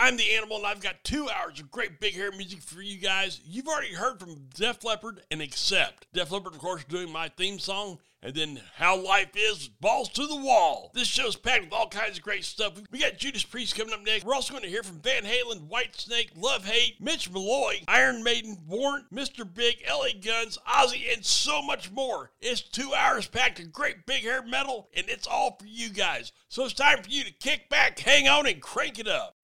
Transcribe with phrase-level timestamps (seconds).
[0.00, 2.98] I'm the Animal, and I've got two hours of great big hair music for you
[2.98, 3.40] guys.
[3.44, 6.06] You've already heard from Def Leppard and Accept.
[6.12, 10.28] Def Leppard, of course, doing my theme song, and then How Life Is, Balls to
[10.28, 10.92] the Wall.
[10.94, 12.74] This show's packed with all kinds of great stuff.
[12.92, 14.24] We got Judas Priest coming up next.
[14.24, 18.56] We're also going to hear from Van Halen, Whitesnake, Love Hate, Mitch Malloy, Iron Maiden,
[18.68, 19.52] Warrant, Mr.
[19.52, 22.30] Big, LA Guns, Ozzy, and so much more.
[22.40, 26.30] It's two hours packed of great big hair metal, and it's all for you guys.
[26.46, 29.37] So it's time for you to kick back, hang on, and crank it up.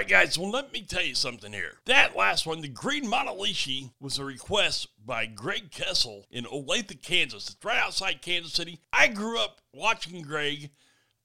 [0.00, 0.38] Right, guys.
[0.38, 1.74] Well, let me tell you something here.
[1.84, 7.50] That last one, the Green Manalishi, was a request by Greg Kessel in Olathe, Kansas.
[7.50, 8.80] It's right outside Kansas City.
[8.94, 10.70] I grew up watching Greg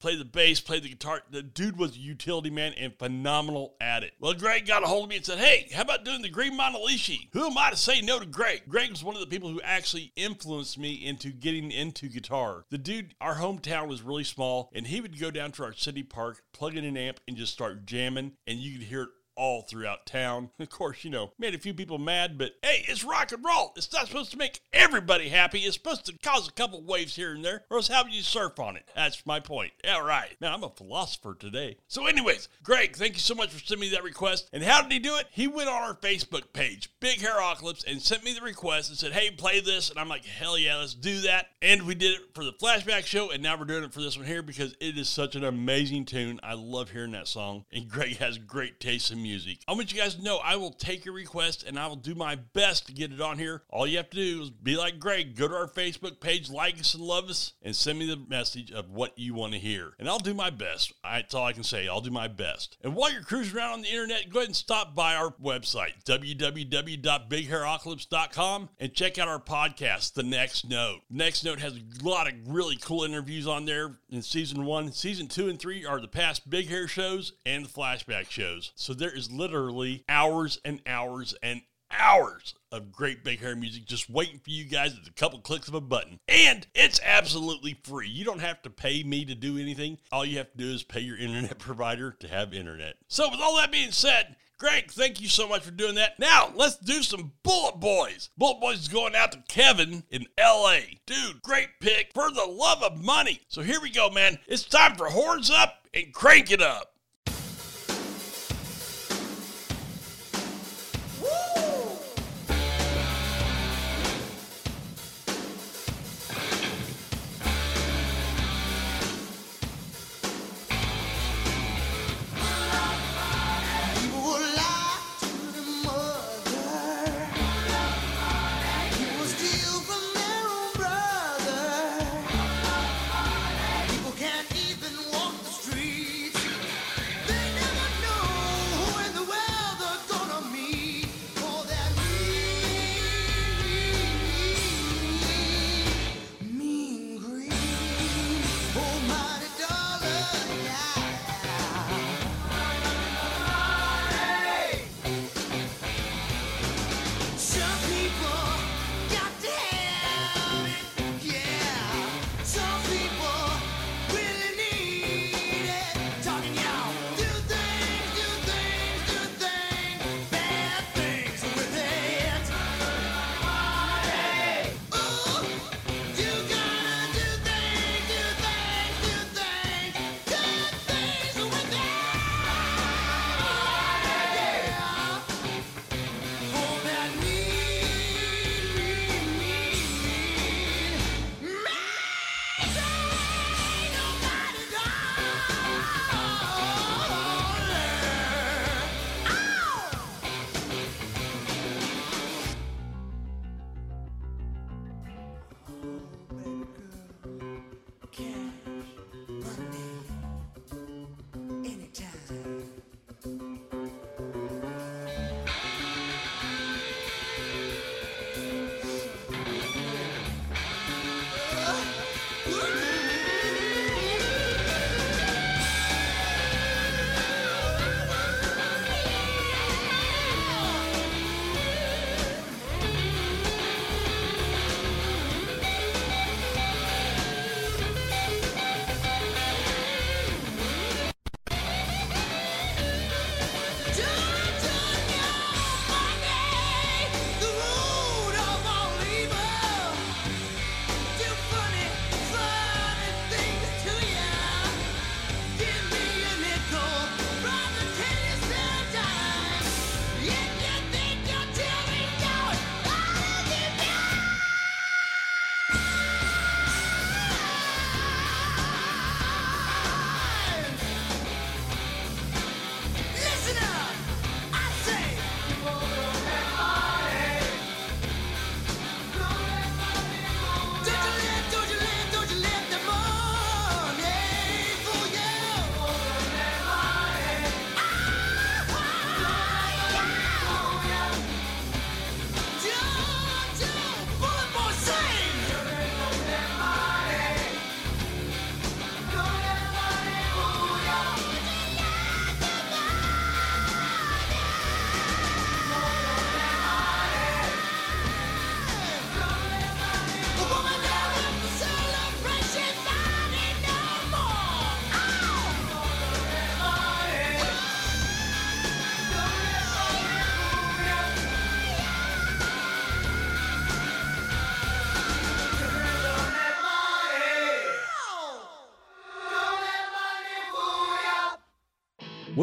[0.00, 1.22] play the bass, play the guitar.
[1.30, 4.12] The dude was a utility man and phenomenal at it.
[4.20, 6.58] Well, Greg got a hold of me and said, Hey, how about doing the Green
[6.58, 7.28] Manalishi?
[7.32, 8.62] Who am I to say no to Greg?
[8.68, 12.64] Greg was one of the people who actually influenced me into getting into guitar.
[12.70, 16.02] The dude, our hometown was really small, and he would go down to our city
[16.02, 19.62] park, plug in an amp, and just start jamming, and you could hear it all
[19.62, 20.50] throughout town.
[20.66, 23.72] Of course, you know, made a few people mad, but hey, it's rock and roll.
[23.76, 25.60] It's not supposed to make everybody happy.
[25.60, 28.22] It's supposed to cause a couple waves here and there, or else how would you
[28.22, 28.82] surf on it?
[28.96, 29.72] That's my point.
[29.88, 30.34] All right.
[30.40, 31.76] Man, I'm a philosopher today.
[31.86, 34.48] So, anyways, Greg, thank you so much for sending me that request.
[34.52, 35.26] And how did he do it?
[35.30, 38.98] He went on our Facebook page, Big Hair Ocalypse, and sent me the request and
[38.98, 39.90] said, hey, play this.
[39.90, 41.48] And I'm like, hell yeah, let's do that.
[41.62, 44.16] And we did it for the flashback show, and now we're doing it for this
[44.16, 46.40] one here because it is such an amazing tune.
[46.42, 49.25] I love hearing that song, and Greg has great taste in music.
[49.68, 52.14] I want you guys to know I will take your request and I will do
[52.14, 53.62] my best to get it on here.
[53.70, 56.80] All you have to do is be like Greg, go to our Facebook page, like
[56.80, 59.92] us and love us, and send me the message of what you want to hear.
[59.98, 60.92] And I'll do my best.
[61.02, 61.88] That's all I can say.
[61.88, 62.76] I'll do my best.
[62.82, 66.04] And while you're cruising around on the internet, go ahead and stop by our website,
[66.04, 71.00] www.bighairocalypse.com, and check out our podcast, The Next Note.
[71.10, 74.92] Next Note has a lot of really cool interviews on there in season one.
[74.92, 78.72] Season two and three are the past Big Hair shows and the flashback shows.
[78.74, 84.10] So there is literally hours and hours and hours of great big hair music just
[84.10, 86.18] waiting for you guys at a couple clicks of a button.
[86.28, 88.08] And it's absolutely free.
[88.08, 89.98] You don't have to pay me to do anything.
[90.12, 92.96] All you have to do is pay your internet provider to have internet.
[93.08, 96.18] So with all that being said, Greg, thank you so much for doing that.
[96.18, 98.30] Now, let's do some Bullet Boys.
[98.38, 100.78] Bullet Boys is going out to Kevin in LA.
[101.04, 103.42] Dude, great pick for the love of money.
[103.48, 104.38] So here we go, man.
[104.46, 106.95] It's time for Horns Up and Crank It Up.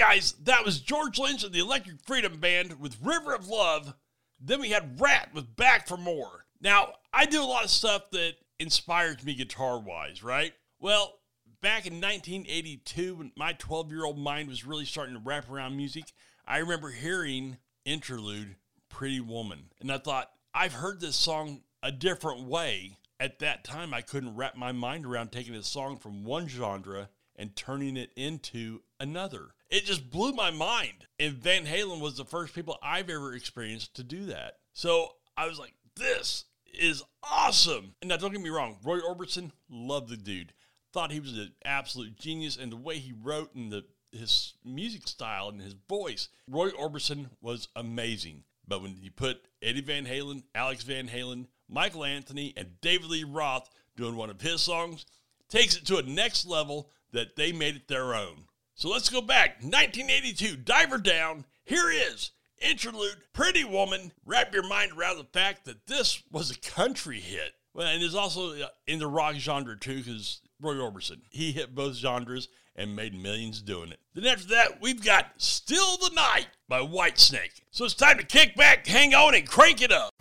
[0.00, 3.92] Guys, that was George Lynch and the Electric Freedom Band with River of Love.
[4.40, 6.46] Then we had Ratt with Back for More.
[6.58, 10.54] Now, I do a lot of stuff that inspires me guitar wise, right?
[10.80, 11.18] Well,
[11.60, 15.76] back in 1982, when my 12 year old mind was really starting to wrap around
[15.76, 16.04] music,
[16.46, 18.56] I remember hearing Interlude
[18.88, 19.64] Pretty Woman.
[19.82, 22.96] And I thought, I've heard this song a different way.
[23.20, 27.10] At that time, I couldn't wrap my mind around taking a song from one genre
[27.36, 29.50] and turning it into another.
[29.70, 31.06] It just blew my mind.
[31.18, 34.54] And Van Halen was the first people I've ever experienced to do that.
[34.72, 37.94] So I was like, this is awesome.
[38.00, 40.52] And now don't get me wrong, Roy Orbison, loved the dude.
[40.92, 45.06] Thought he was an absolute genius and the way he wrote and the his music
[45.06, 46.28] style and his voice.
[46.48, 48.44] Roy Orbison was amazing.
[48.66, 53.24] But when you put Eddie Van Halen, Alex Van Halen, Michael Anthony, and David Lee
[53.24, 55.06] Roth doing one of his songs,
[55.48, 58.44] takes it to a next level that they made it their own.
[58.80, 59.56] So let's go back.
[59.60, 61.44] 1982, Diver Down.
[61.66, 62.30] Here is
[62.62, 64.10] Interlude, Pretty Woman.
[64.24, 67.52] Wrap your mind around the fact that this was a country hit.
[67.74, 71.18] Well, and it's also uh, in the rock genre too, because Roy Orbison.
[71.28, 74.00] He hit both genres and made millions doing it.
[74.14, 77.60] Then after that, we've got Still the Night by Whitesnake.
[77.70, 80.14] So it's time to kick back, hang on, and crank it up.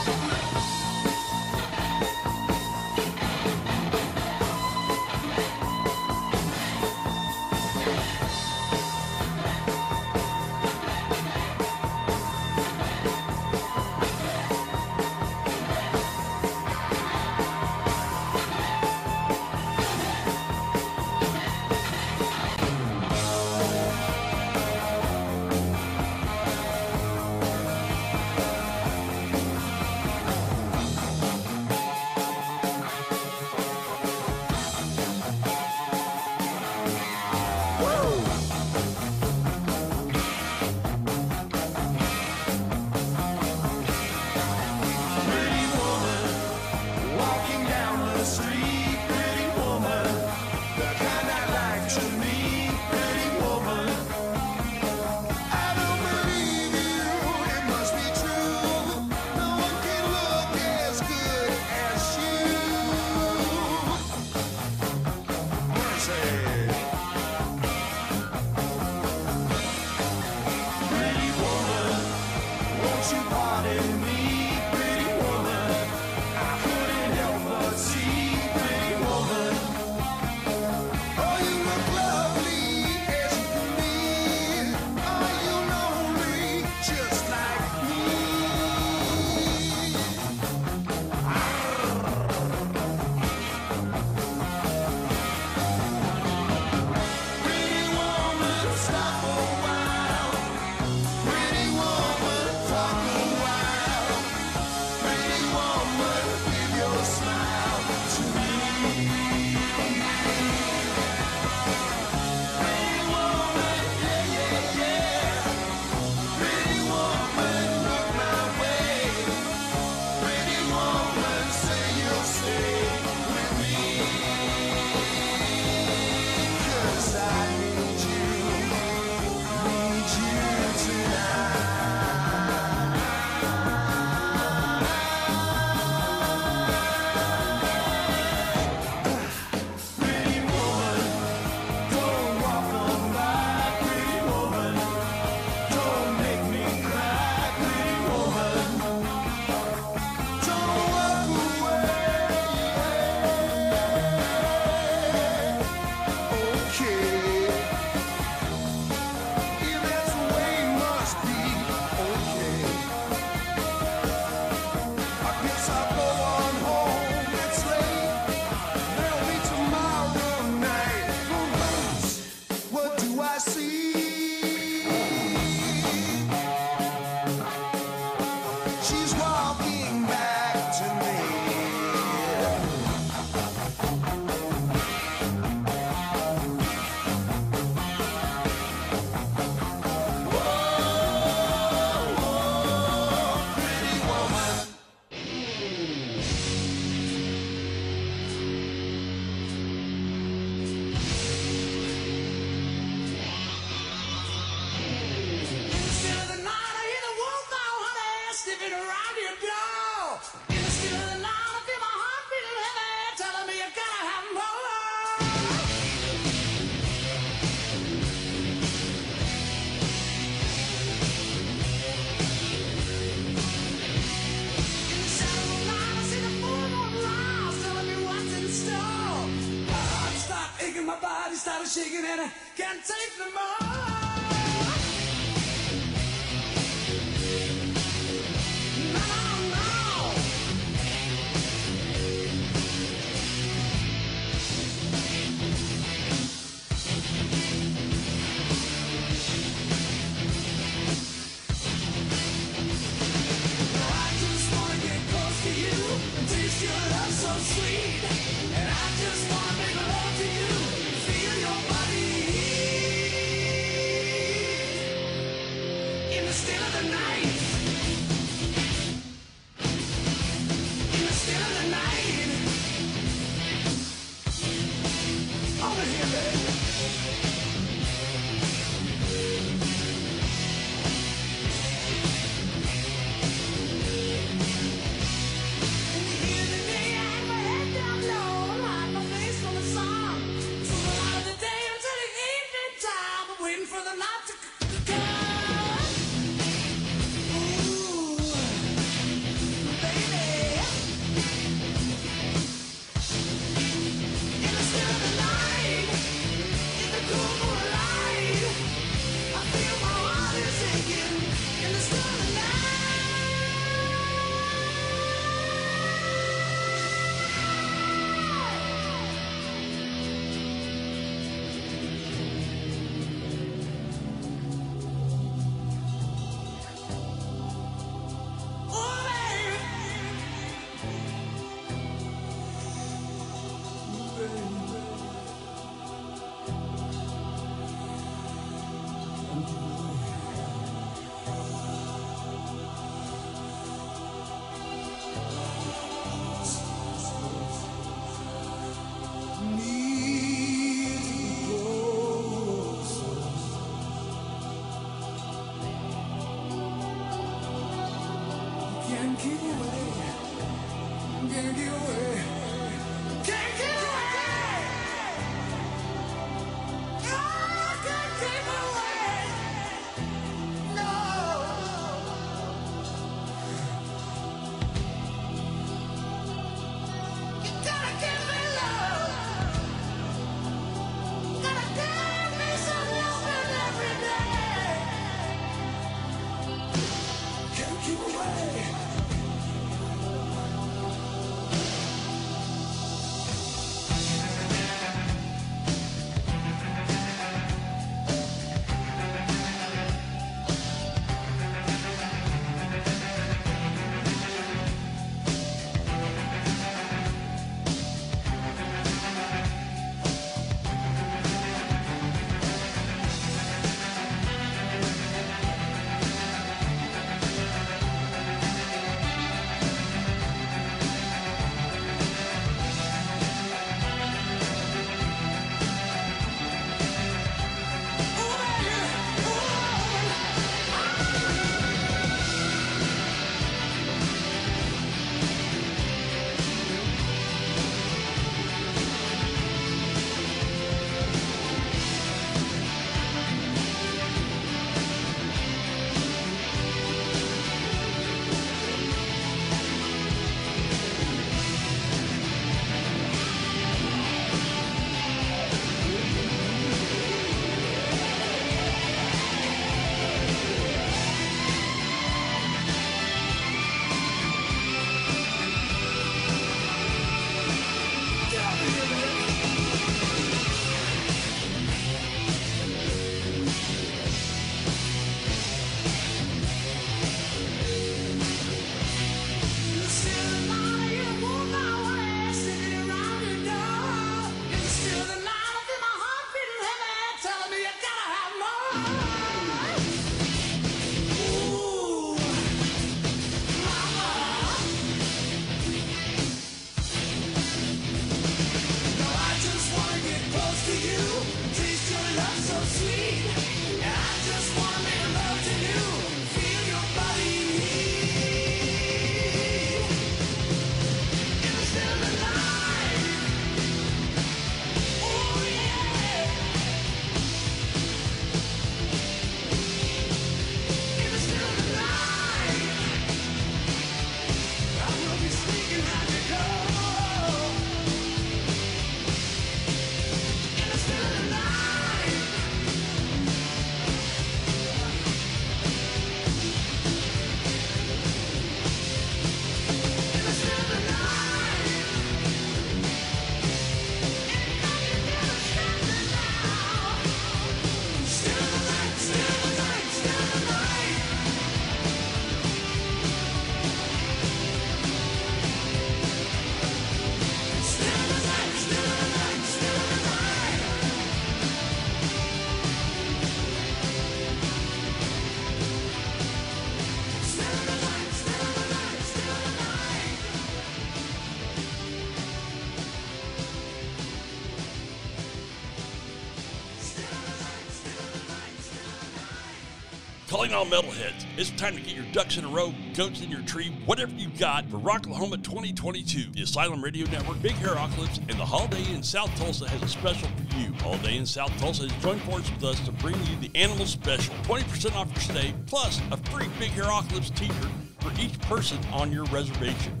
[580.46, 581.24] Calling all metalheads.
[581.36, 584.38] It's time to get your ducks in a row, goats in your tree, whatever you've
[584.38, 586.30] got for Rocklahoma 2022.
[586.32, 589.88] The Asylum Radio Network, Big Hair Apocalypse, and the Holiday Inn South Tulsa has a
[589.88, 590.72] special for you.
[590.74, 594.34] Holiday Inn South Tulsa has joined forces with us to bring you the Animal Special.
[594.44, 599.10] 20% off your stay, plus a free Big Hair Apocalypse t-shirt for each person on
[599.10, 600.00] your reservation.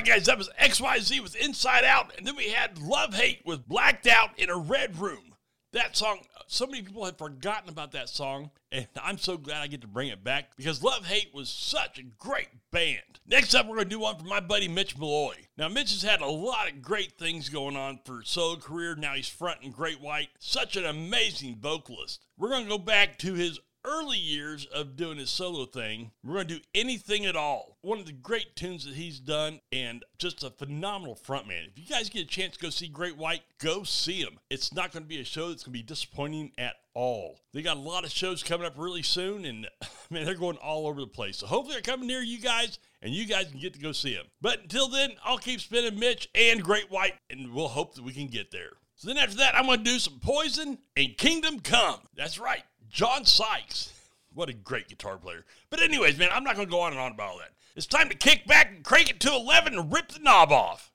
[0.00, 3.68] Right, guys, that was XYZ with Inside Out, and then we had Love Hate with
[3.68, 5.34] Blacked Out in a Red Room.
[5.74, 9.66] That song, so many people have forgotten about that song, and I'm so glad I
[9.66, 13.20] get to bring it back because Love Hate was such a great band.
[13.26, 15.34] Next up, we're going to do one for my buddy Mitch Malloy.
[15.58, 18.96] Now, Mitch has had a lot of great things going on for his solo career.
[18.96, 22.24] Now he's fronting Great White, such an amazing vocalist.
[22.38, 26.10] We're going to go back to his early years of doing his solo thing.
[26.22, 27.78] We're going to do anything at all.
[27.82, 31.68] One of the great tunes that he's done, and just a phenomenal frontman.
[31.68, 34.38] If you guys get a chance to go see Great White, go see him.
[34.50, 37.40] It's not going to be a show that's going to be disappointing at all.
[37.52, 39.66] They got a lot of shows coming up really soon, and
[40.10, 41.38] man, they're going all over the place.
[41.38, 44.14] So hopefully they're coming near you guys, and you guys can get to go see
[44.14, 44.26] them.
[44.40, 48.12] But until then, I'll keep spinning Mitch and Great White, and we'll hope that we
[48.12, 48.70] can get there.
[49.00, 52.00] So then after that, I'm going to do some Poison and Kingdom Come.
[52.14, 53.92] That's right, John Sykes.
[54.34, 55.44] What a great guitar player.
[55.70, 57.52] But anyways, man, I'm not going to go on and on about all that.
[57.76, 60.92] It's time to kick back and crank it to 11 and rip the knob off.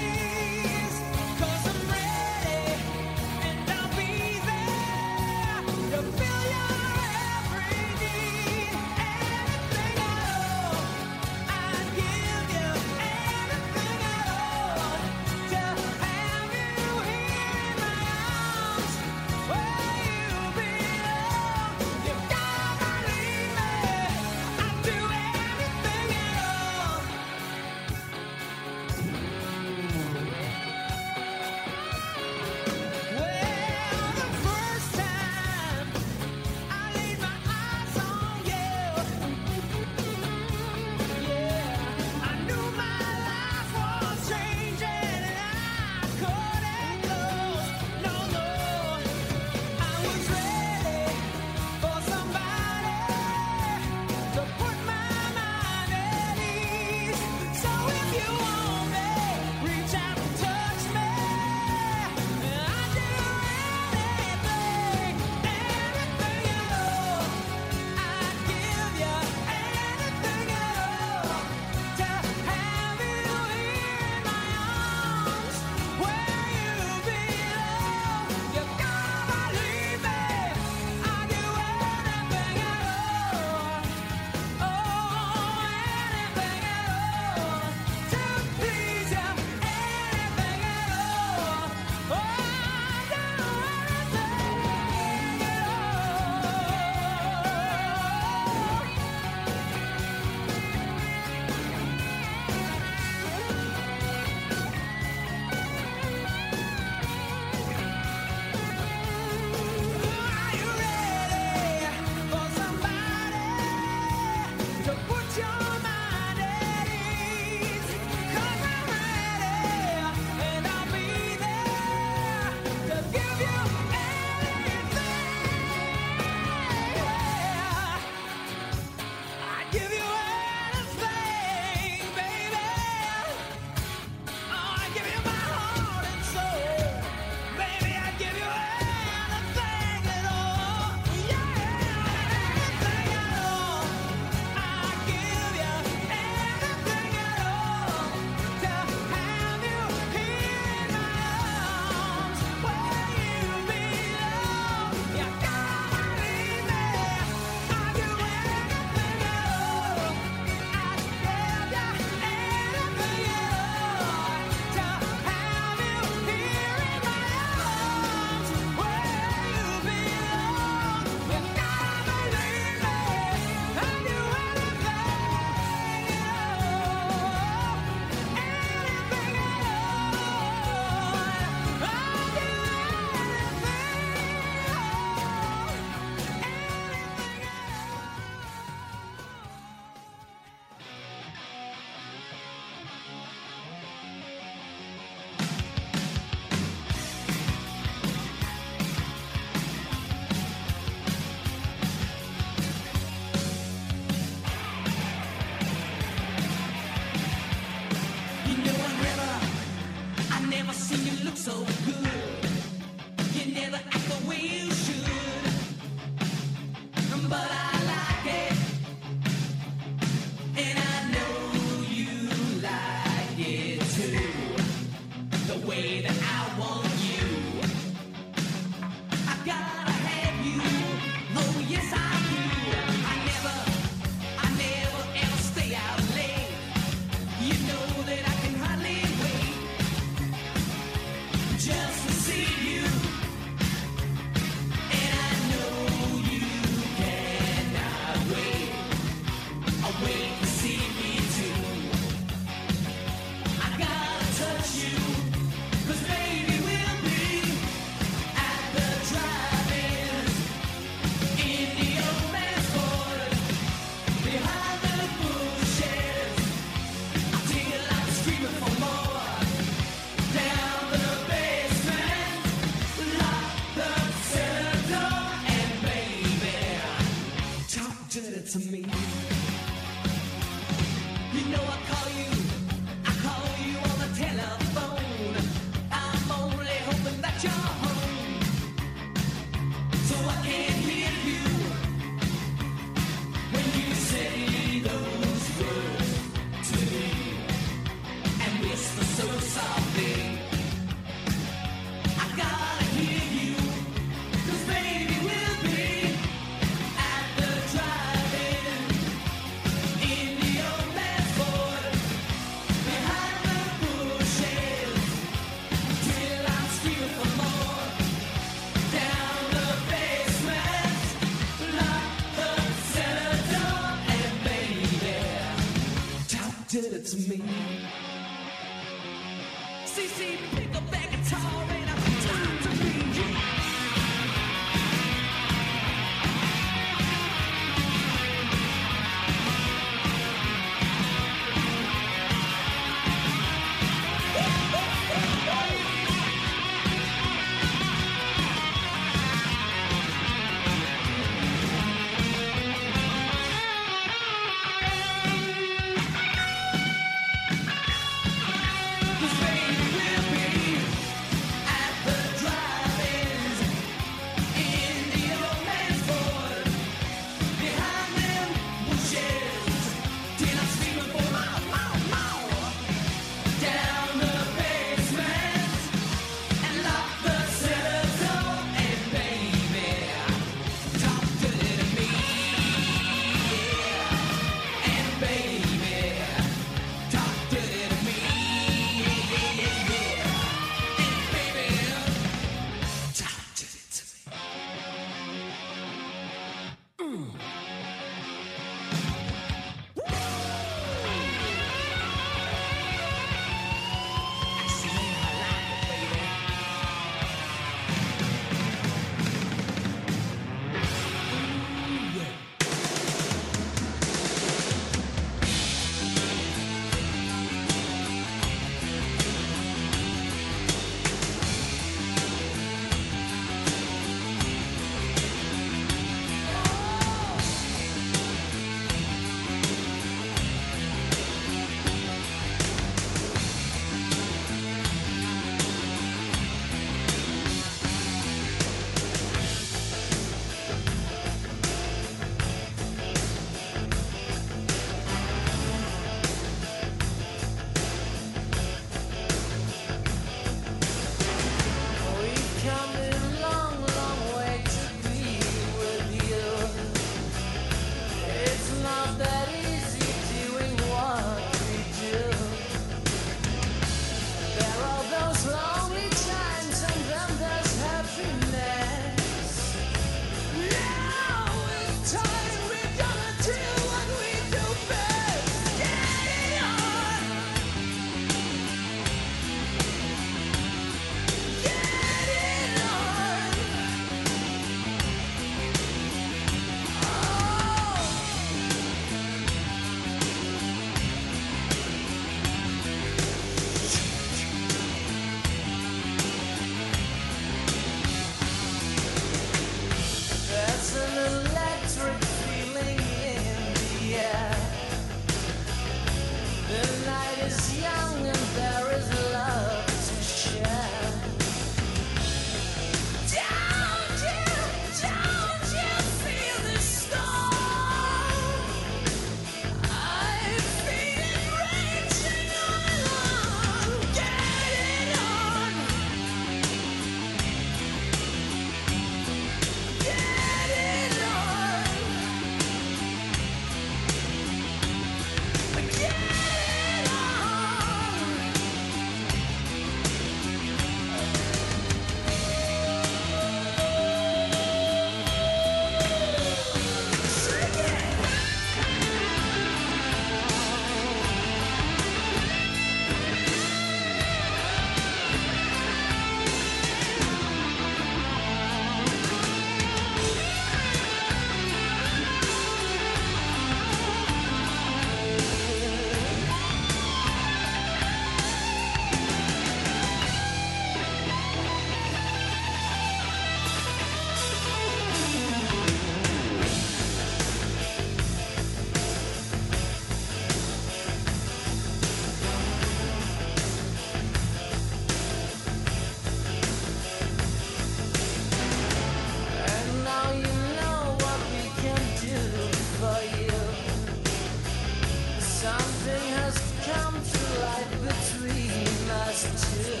[595.60, 596.56] Something has
[596.86, 599.44] come to light between us
[599.74, 600.00] two.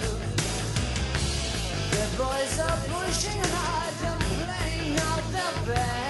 [1.90, 6.09] The boys are pushing hard and playing out the best.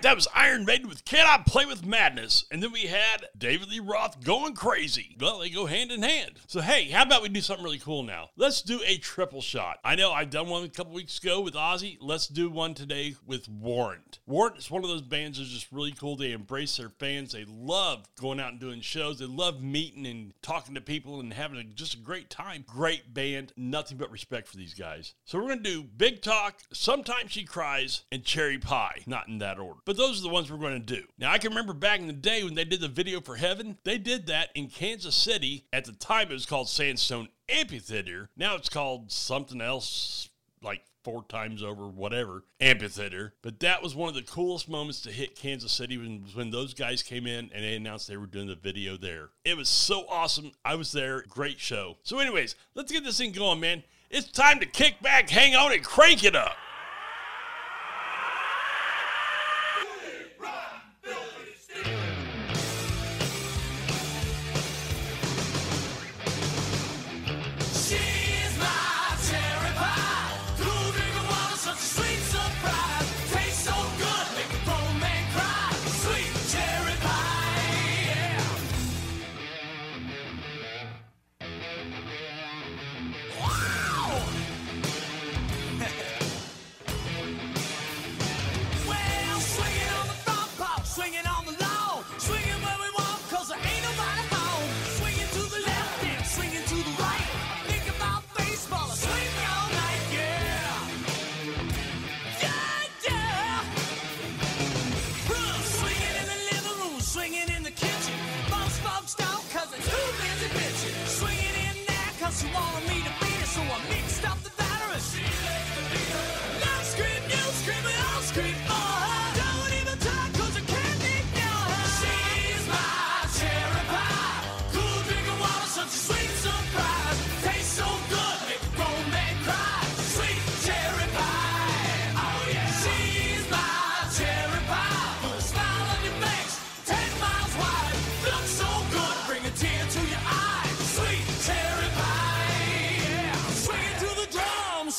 [0.04, 2.44] That was Iron Maiden with Can I Play with Madness?
[2.50, 5.18] And then we had David Lee Roth going crazy.
[5.20, 6.40] Well, they go hand in hand.
[6.46, 8.30] So, hey, how about we do something really cool now?
[8.36, 9.80] Let's do a triple shot.
[9.84, 11.98] I know I've done one a couple weeks ago with Ozzy.
[12.00, 14.20] Let's do one today with Warrant.
[14.26, 16.16] Warrant is one of those bands that's just really cool.
[16.16, 17.32] They embrace their fans.
[17.32, 19.18] They love going out and doing shows.
[19.18, 22.64] They love meeting and talking to people and having a, just a great time.
[22.66, 23.52] Great band.
[23.58, 25.12] Nothing but respect for these guys.
[25.26, 29.02] So, we're going to do Big Talk, Sometimes She Cries, and Cherry Pie.
[29.04, 29.80] Not in that order.
[29.84, 31.04] But those are the ones we're going to do.
[31.18, 33.38] Now, I can remember back in the day when they did the video for for
[33.38, 33.78] Heaven?
[33.82, 35.66] They did that in Kansas City.
[35.72, 38.30] At the time, it was called Sandstone Amphitheater.
[38.36, 40.30] Now it's called something else
[40.62, 43.34] like four times over, whatever, amphitheater.
[43.42, 46.74] But that was one of the coolest moments to hit Kansas City when, when those
[46.74, 49.30] guys came in and they announced they were doing the video there.
[49.44, 50.52] It was so awesome.
[50.64, 51.22] I was there.
[51.28, 51.96] Great show.
[52.04, 53.82] So, anyways, let's get this thing going, man.
[54.10, 56.56] It's time to kick back, hang on, and crank it up.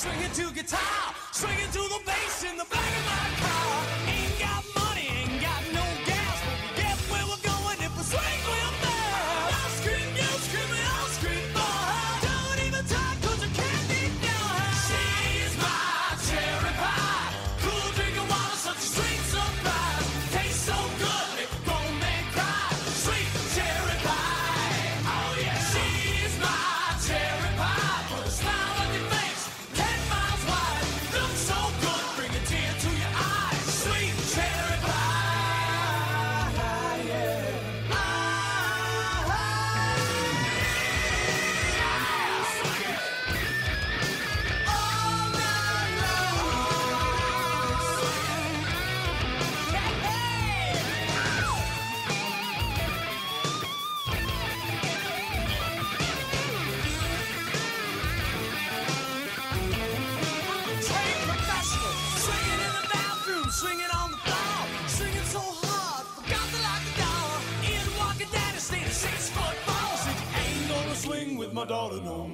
[0.05, 3.54] Swing to guitar, swing it to the bass in the back of my car.
[71.65, 72.24] daughter know.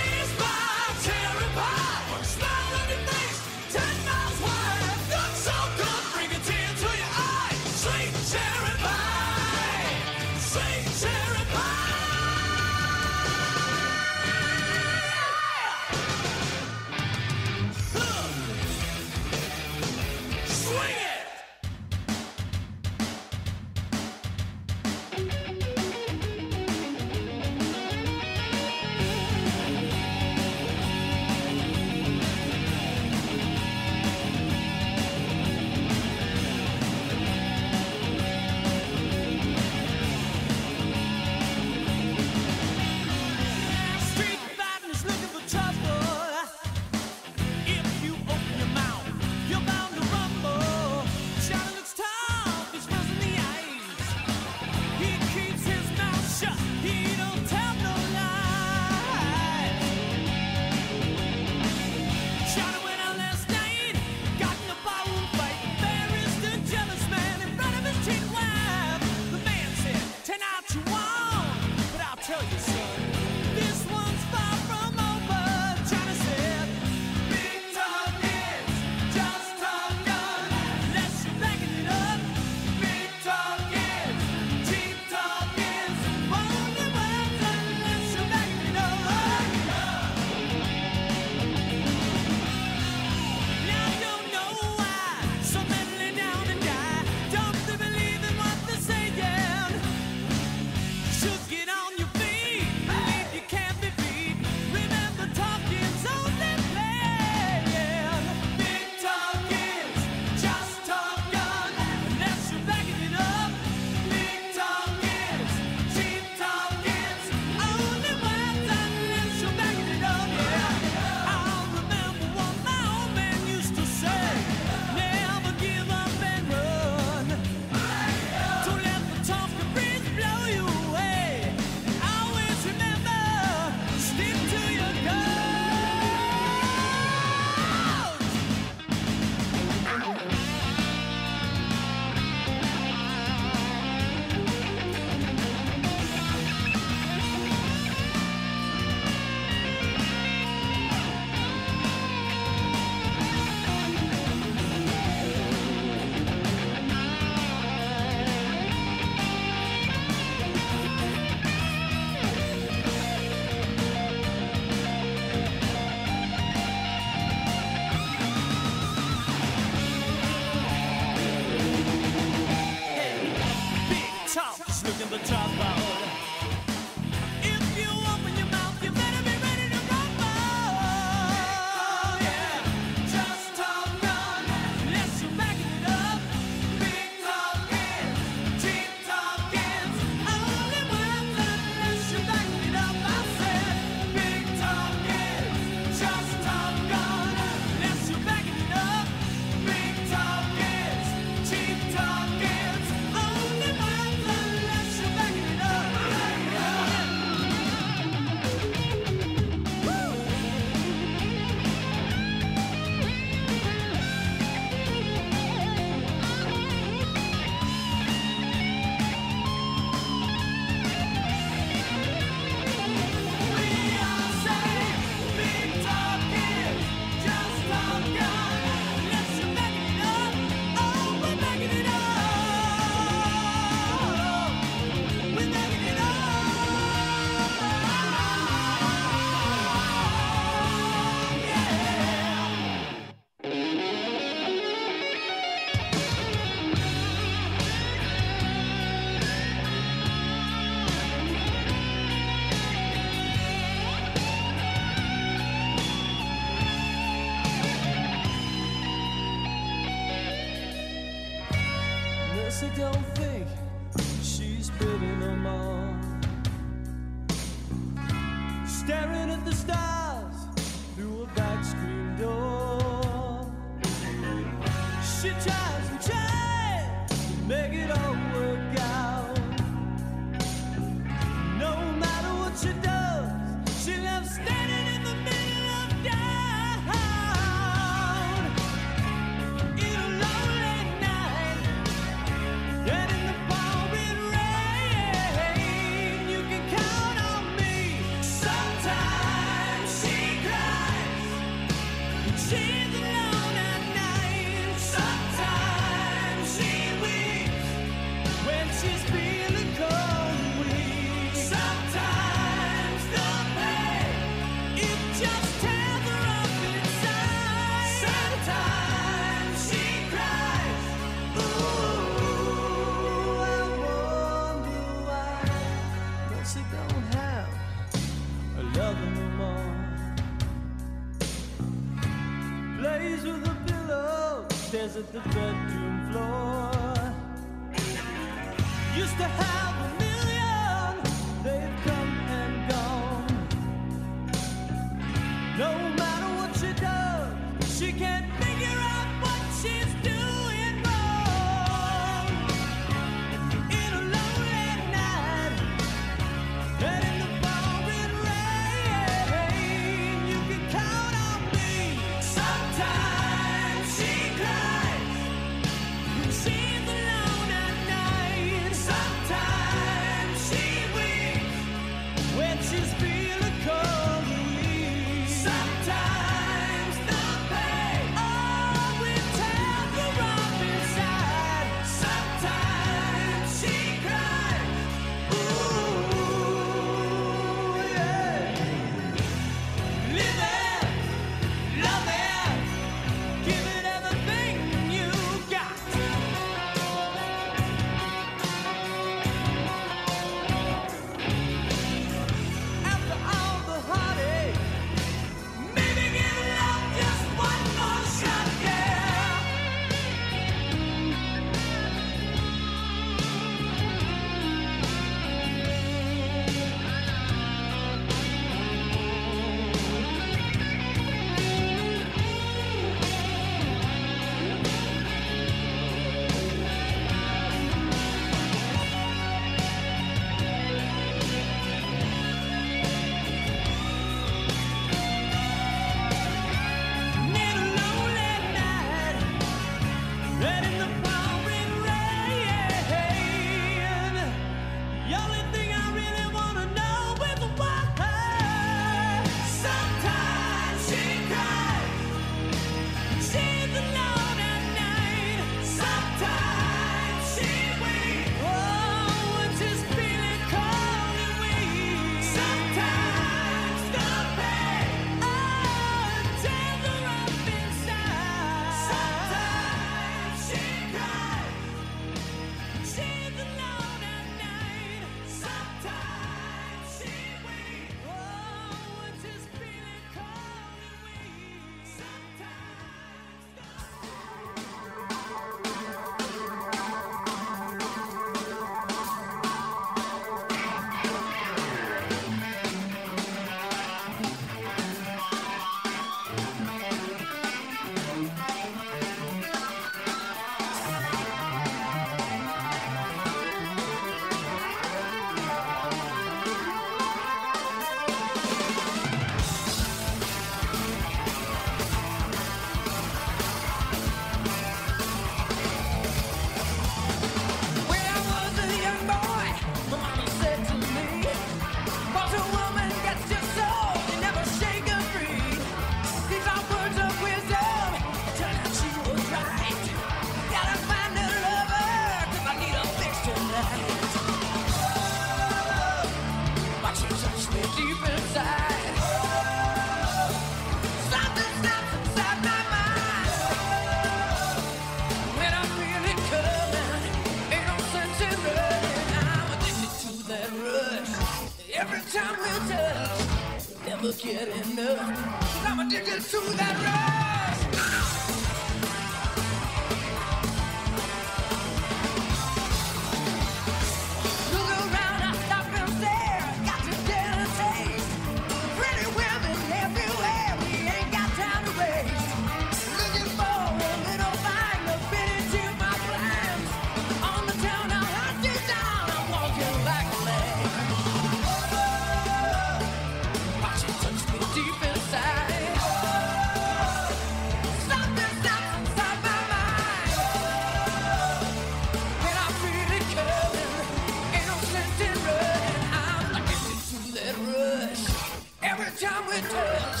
[599.38, 600.00] it does.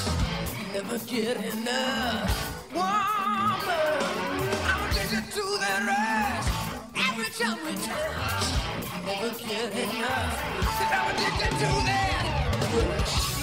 [0.74, 2.72] Never get enough.
[2.72, 2.88] Woman,
[4.66, 6.48] I'm addicted to that rush.
[7.08, 8.46] Every time we touch,
[9.06, 10.34] never get enough.
[10.64, 12.22] Cause I'm addicted to that
[12.74, 13.37] rush.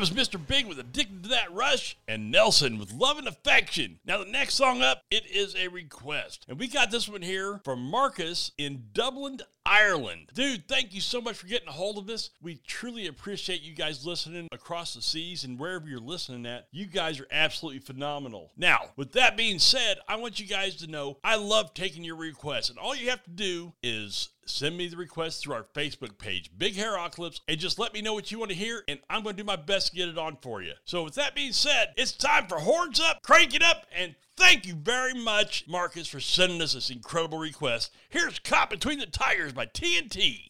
[0.00, 0.40] Was Mr.
[0.44, 3.98] Big with Addicted to That Rush and Nelson with Love and Affection.
[4.06, 4.99] Now, the next song up,
[5.40, 6.44] is a request.
[6.48, 10.30] And we got this one here from Marcus in Dublin, Ireland.
[10.34, 12.30] Dude, thank you so much for getting a hold of this.
[12.42, 16.68] We truly appreciate you guys listening across the seas and wherever you're listening at.
[16.72, 18.52] You guys are absolutely phenomenal.
[18.56, 22.16] Now, with that being said, I want you guys to know I love taking your
[22.16, 22.68] requests.
[22.68, 26.50] And all you have to do is send me the request through our Facebook page,
[26.56, 29.36] Big Hair-ocolyps, and just let me know what you want to hear, and I'm going
[29.36, 30.72] to do my best to get it on for you.
[30.84, 34.64] So, with that being said, it's time for Horns Up, Crank It Up, and thank
[34.66, 37.92] you very much, Marcus, for sending us this incredible request.
[38.08, 40.49] Here's Caught Between the Tigers by TNT.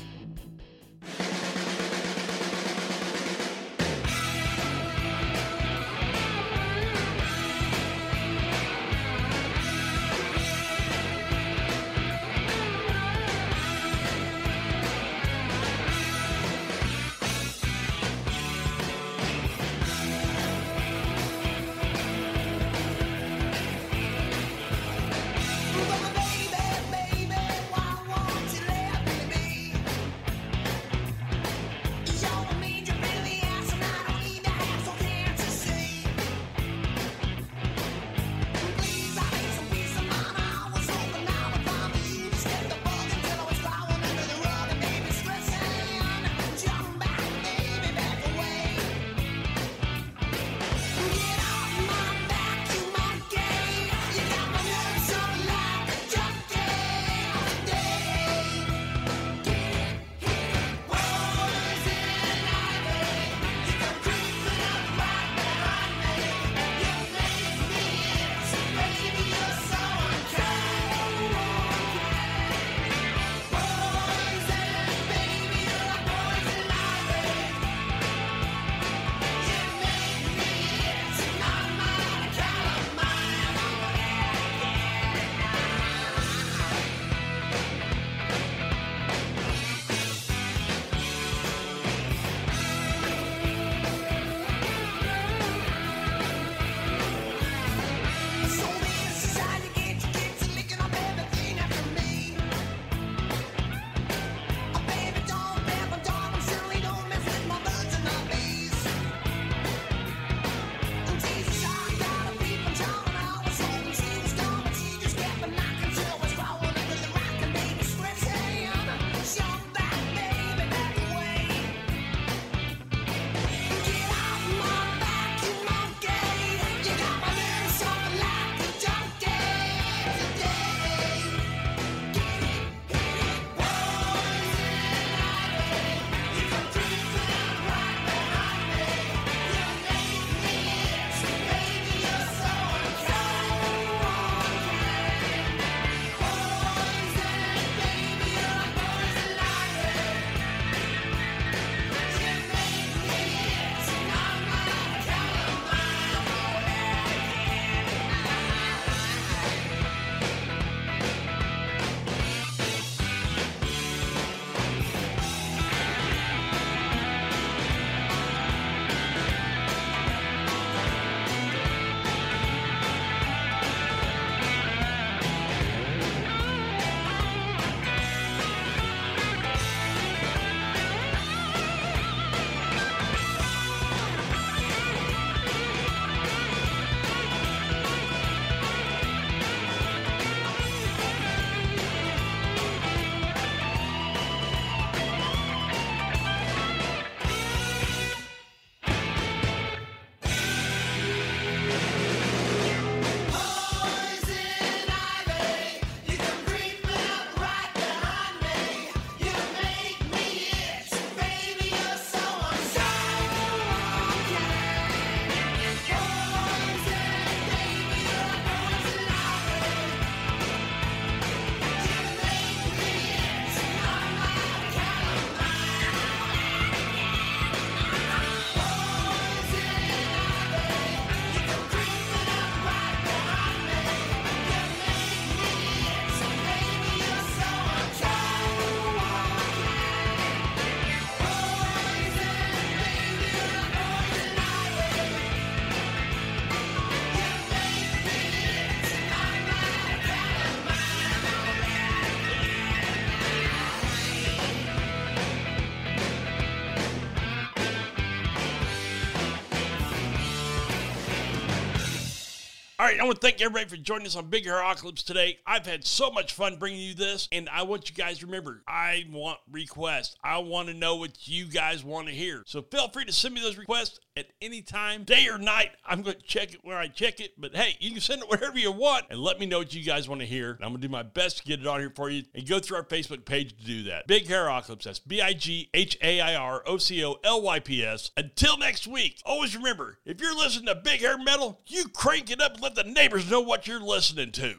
[263.01, 265.39] I want to thank everybody for joining us on Big Hair-ocolyps today.
[265.47, 268.63] I've had so much fun bringing you this, and I want you guys to remember,
[268.81, 270.17] I want requests.
[270.25, 272.43] I want to know what you guys want to hear.
[272.47, 275.73] So feel free to send me those requests at any time, day or night.
[275.85, 278.31] I'm going to check it where I check it, but hey, you can send it
[278.31, 280.53] wherever you want and let me know what you guys want to hear.
[280.53, 282.49] And I'm going to do my best to get it on here for you and
[282.49, 284.07] go through our Facebook page to do that.
[284.07, 287.61] Big Hair-ocolyps, that's B I G H A I R O C O L Y
[287.61, 288.13] P S.
[288.17, 292.41] Until next week, always remember if you're listening to Big Hair Metal, you crank it
[292.41, 294.55] up and let the neighbors know what you're listening to.